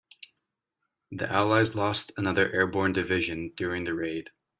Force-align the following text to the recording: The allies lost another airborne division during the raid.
The 1.11 1.31
allies 1.31 1.75
lost 1.75 2.11
another 2.17 2.51
airborne 2.51 2.91
division 2.91 3.53
during 3.55 3.83
the 3.83 3.93
raid. 3.93 4.31